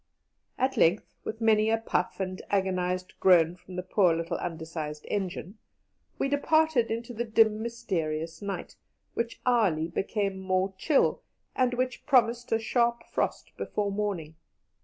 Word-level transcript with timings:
At 0.57 0.77
length, 0.77 1.13
with 1.23 1.41
many 1.41 1.69
a 1.69 1.77
puff 1.77 2.19
and 2.19 2.41
agonized 2.49 3.13
groan 3.19 3.55
from 3.55 3.75
the 3.75 3.83
poor 3.83 4.15
little 4.15 4.39
undersized 4.41 5.05
engine, 5.09 5.59
we 6.17 6.27
departed 6.27 6.89
into 6.89 7.13
the 7.13 7.23
dim, 7.23 7.61
mysterious 7.61 8.41
night, 8.41 8.75
which 9.13 9.39
hourly 9.45 9.87
became 9.87 10.39
more 10.39 10.73
chill, 10.75 11.21
and 11.55 11.75
which 11.75 12.07
promised 12.07 12.51
a 12.51 12.57
sharp 12.57 13.03
frost 13.11 13.51
before 13.57 13.91
morning. 13.91 14.33